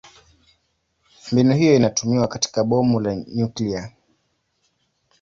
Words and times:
Mbinu 1.31 1.53
hiyo 1.55 1.75
inatumiwa 1.75 2.27
katika 2.27 2.63
bomu 2.63 2.99
la 2.99 3.15
nyuklia. 3.15 3.93